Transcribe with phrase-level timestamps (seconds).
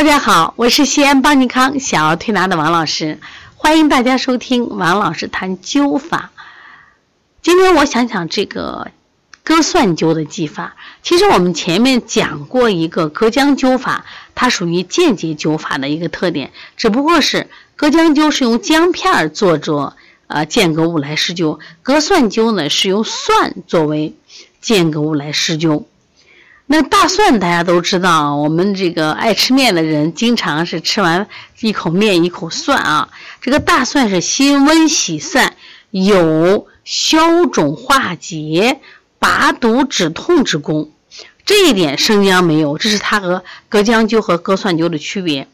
[0.00, 3.20] 大家好，我是西安邦尼康小儿推拿的王老师，
[3.54, 6.30] 欢迎大家收听王老师谈灸法。
[7.42, 8.92] 今天我想讲这个
[9.44, 10.74] 割蒜灸的技法。
[11.02, 19.94] 其实我们前面讲过一个隔姜灸法，它属于间接灸法的一个特点，只不过是隔姜灸是用姜片儿做着
[20.28, 24.14] 呃间隔物来施灸，隔蒜灸呢是用蒜作为
[24.62, 25.84] 间隔物来施灸。
[26.72, 31.26] 那大蒜大家都知道，我们这个爱吃面的人，经常是吃完
[31.58, 33.08] 一口面一口蒜啊。
[33.40, 35.56] 这个大蒜是辛温喜散，
[35.90, 38.78] 有消肿化结、
[39.18, 40.92] 拔毒止痛之功。
[41.44, 45.48] 这一点生姜没有，这是它和隔姜灸和隔蒜灸的区别。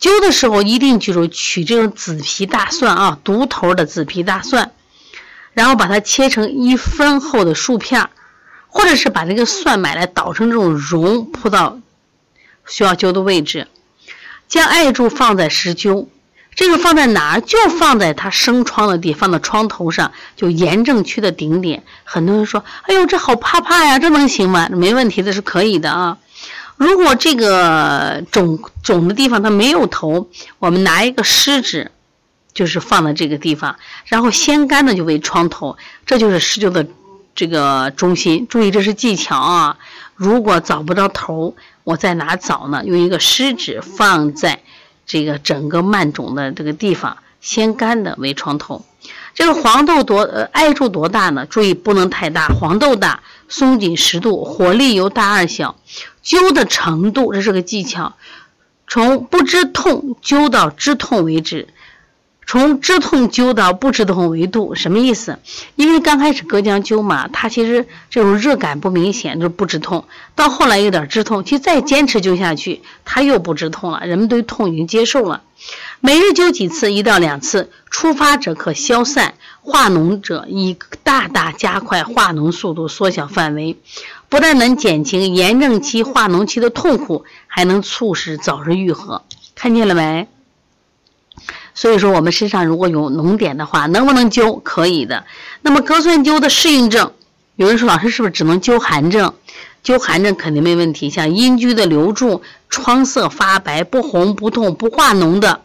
[0.00, 4.72] 灸的时候一定记住取这种紫皮大蒜啊，独头的紫皮大蒜，
[5.52, 8.08] 然后把它切成一分厚的竖片儿。
[8.68, 11.80] 或者是把这个蒜买来捣成这种蓉，铺到
[12.66, 13.66] 需要灸的位置，
[14.46, 16.06] 将艾柱放在石灸。
[16.54, 17.40] 这个放在哪儿？
[17.40, 21.84] 就放在它生疮的地，放到疮头上，就炎症区的顶点。
[22.02, 26.18] 很多人说：“哎呦，这好怕怕呀，这能行吗？”没问题，这是可以的啊。
[26.76, 31.92] 如果这个肿肿的地方它没有头，我们拿一个湿纸，
[32.52, 36.86] 就是放在这个地方，然后先干的就为疮头，这就是施灸的。
[37.38, 39.78] 这个中心，注意这是技巧啊！
[40.16, 42.82] 如果找不着头，我在哪找呢？
[42.84, 44.64] 用一个湿纸放在
[45.06, 48.84] 这个整个慢肿的这个地方，先干的为床头。
[49.34, 51.46] 这个黄豆多呃艾柱多大呢？
[51.46, 55.76] 注意不能太大，黄豆大，松紧十度，火力由大而小。
[56.24, 58.16] 灸的程度这是个技巧，
[58.88, 61.68] 从不知痛灸到知痛为止。
[62.48, 65.38] 从止痛灸到不止痛为度，什么意思？
[65.76, 70.06] 因为刚开始隔姜灸嘛，它其实这种热感不明显，就是不止痛。
[70.34, 74.06] 到后来有点止痛，其实再坚持灸下去，它又不止痛了。
[74.06, 75.42] 人们对痛已经接受了。
[76.00, 83.76] 每日灸几次，一到两次，出发者可消散，化脓者以大大加快化脓速度，缩小范围，
[84.30, 89.22] 不但能减轻炎症期、化脓期的痛苦，还能促使早日愈合。
[89.54, 90.28] 看见了没？
[91.80, 94.60] 所以说，我们身上如果有脓点的话，能不能灸？
[94.64, 95.24] 可以的。
[95.62, 97.12] 那么，隔蒜灸的适应症，
[97.54, 99.32] 有人说，老师是不是只能灸寒症？
[99.84, 101.08] 灸寒症肯定没问题。
[101.08, 105.60] 像阴居的留住、疮色发白、不红不痛不化脓的，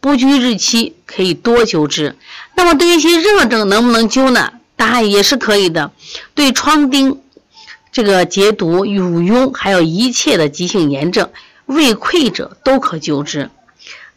[0.00, 2.16] 不拘日期，可以多灸之。
[2.54, 4.52] 那么，对一些热症能不能灸呢？
[4.74, 5.92] 答案也是可以的。
[6.34, 7.18] 对疮疔、
[7.92, 11.28] 这个结毒、乳痈，还有一切的急性炎症、
[11.66, 13.50] 胃溃者，都可灸之。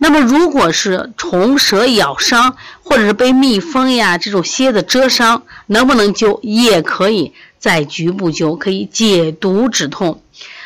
[0.03, 6.39] 那么，如果是虫蛇咬伤，或者是被蜜蜂呀这种蝎子蛰伤，能不能灸？
[6.41, 10.23] 也可以在局部灸，可以解毒止痛。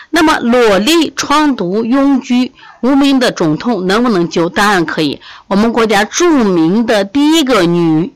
[0.10, 4.48] 那么，裸痢、疮毒、痈疽、无名的肿痛，能不能灸？
[4.48, 5.20] 当然可以。
[5.48, 8.14] 我们国家著名的第一个女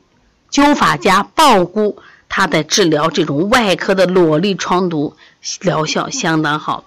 [0.49, 1.97] 灸法家鲍姑，
[2.29, 5.17] 她在治疗这种外科的裸痢、疮毒，
[5.59, 6.85] 疗效相当好。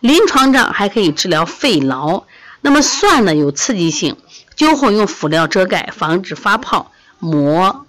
[0.00, 2.22] 临床上还可以治疗肺痨。
[2.60, 4.16] 那么蒜呢有刺激性，
[4.56, 7.86] 灸后用辅料遮盖，防止发泡、磨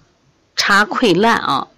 [0.56, 1.68] 擦溃烂啊。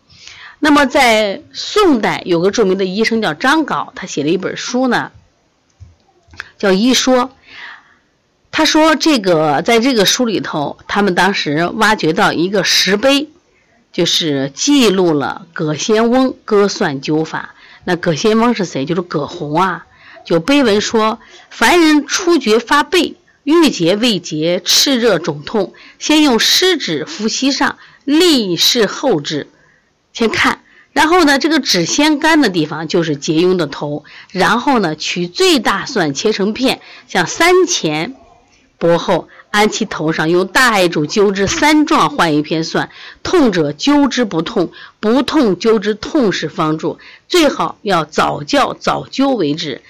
[0.59, 5.11] 那么在宋代有个著名的医生叫张镐，他写了一本书呢，
[6.59, 7.25] 叫《医说》。
[8.53, 13.31] 他说这个在这个书里头，他们当时挖掘到一个石碑，
[13.93, 17.55] 就是记录了葛仙翁割蒜灸法。
[17.85, 18.85] 那葛仙翁是谁？
[18.85, 19.87] 就是葛洪啊。
[20.25, 21.19] 就碑文说，
[21.51, 29.49] 凡人初觉发背、郁结未结、炽热肿痛，先用湿纸敷膝上，立事后治。
[30.13, 38.17] 先看，然后呢，这个纸先干的地方就是结痈的头，然后呢，取最大蒜切成片，像三钱
[38.77, 42.91] 薄厚，安其头上，用大艾柱灸之三壮换一片蒜。
[43.23, 46.99] 痛者灸之不痛，不痛灸之痛时方助。
[47.29, 49.83] 最好要早教早灸为止。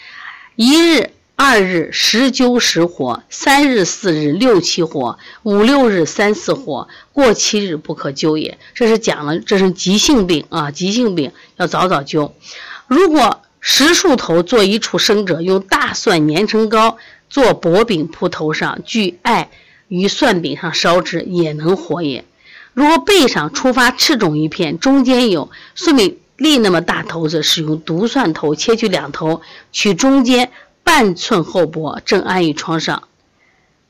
[0.56, 8.58] 一日、二日十灸十火，三日、四日六七火，五六日三四火，过七日不可灸也。
[8.74, 12.32] 这是讲了，这是急性病啊，急性病要早早灸。
[12.88, 16.98] 如果十数头做一处生者，用大蒜碾成膏，
[17.30, 19.50] 做薄饼铺头上，具艾
[19.88, 22.24] 于蒜饼上烧之，也能活也。
[22.74, 26.18] 如果背上出发赤肿一片，中间有说明。
[26.40, 29.42] 粒那么大头子，使用独蒜头切去两头，
[29.72, 30.50] 取中间
[30.82, 33.02] 半寸厚薄，正安于床上。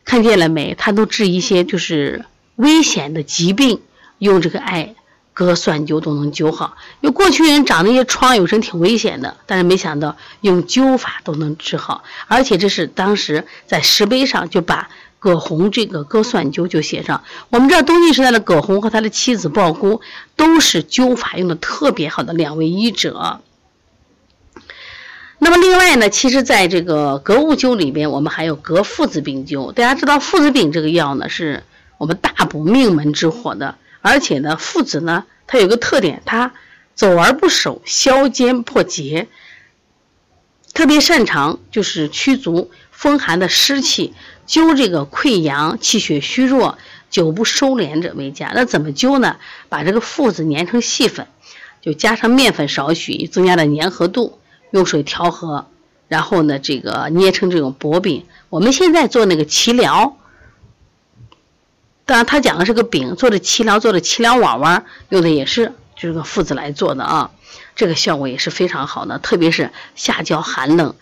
[0.04, 0.74] 看见了没？
[0.76, 2.24] 他都治一些就是
[2.56, 3.80] 危险的疾病，
[4.18, 4.96] 用这个艾
[5.32, 6.76] 割蒜灸都能灸好。
[7.00, 17.22] 因为过去人长那些疮，有时挺危险的，但是没想到用灸法都能治好，而且这是当时在石碑上就把葛洪这个割算灸就写上。
[17.50, 20.00] 我们知道东晋时代的葛洪和他的妻子鲍姑
[20.34, 23.40] 都是灸法用的特别好的两位医者。
[25.38, 29.72] 那么另外呢，其实在这个格物灸里边，我们还有格附子饼灸。
[29.72, 31.62] 大家知道附子饼这个药呢，是
[31.96, 36.52] 我们大补命门之火的，而且呢，附子呢，它有个特点，它
[36.94, 39.28] 走而不守，消坚破结，
[40.74, 44.12] 特别擅长就是驱逐风寒的湿气，
[44.50, 46.76] 灸这个溃疡、气血虚弱、
[47.08, 48.50] 久不收敛者为佳。
[48.52, 49.36] 那怎么灸呢？
[49.68, 51.28] 把这个附子研成细粉，
[51.80, 54.40] 就加上面粉少许，增加了粘合度。
[54.72, 55.66] 用水调和，
[56.06, 58.24] 然后呢，这个捏成这种薄饼。
[58.48, 60.16] 我们现在做那个脐疗，
[62.06, 67.30] 当然他讲的是个饼，做的脐疗，做的脐疗碗碗，用的也是这个附子来做的啊。
[67.74, 70.94] 这个效果也是非常好的，特别是下焦寒冷，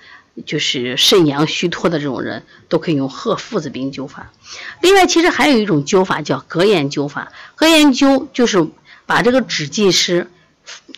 [0.47, 4.33] 就是肾阳虚脱的这种人，都可以用鹤附子饼灸法。
[4.83, 8.67] 另外，其实还有一种灸法叫隔盐灸法，隔盐灸就是
[9.07, 10.31] 把这个纸剂湿。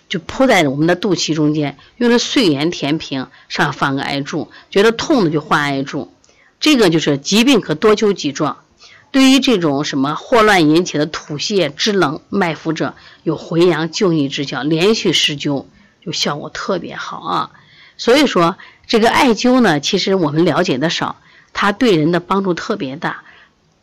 [0.08, 6.12] 就铺在我们的肚脐中间，用的碎盐填平，上放个艾柱，觉得痛的就换艾柱。
[6.58, 8.64] 这个就是疾病可多灸几壮。
[9.12, 15.66] 对于这种什么霍乱引起的吐泻、肢冷、脉浮者，有回阳救逆之效，连续施灸
[16.04, 17.50] 就效果特别好啊。
[17.96, 18.56] 所以说，
[18.90, 21.14] 这个艾灸呢，其实我们了解的少，
[21.52, 23.22] 它对人的帮助特别大，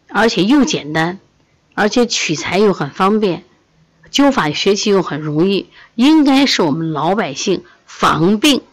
[0.10, 1.18] 而且又简单，
[1.76, 3.46] 而且取材又很方便。
[4.12, 8.64] 灸法学习又很容易，应该是我们老百姓防病，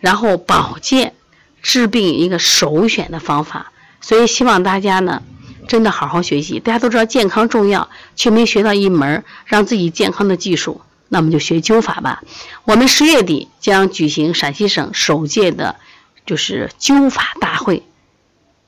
[0.00, 1.14] 然后保健、
[1.62, 3.70] 治病一个首选的方法。
[4.00, 5.22] 所以希望大家呢，
[5.68, 6.58] 真的好好学习。
[6.58, 10.80] 大家都知道健康重要，却没学到一门让自己健康的技术，
[11.10, 12.22] 那我们就学灸法吧。
[12.64, 15.76] 我们十月底将举行陕西省首届的，
[16.24, 17.82] 就是灸法大会，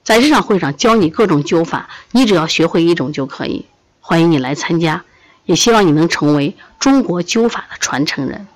[0.04, 3.64] 在这场会上教你各种灸法，你只要学会一种就可以。
[4.00, 5.04] 欢迎你来参加。
[5.44, 8.46] 也希望你能成为中国灸法的传承人。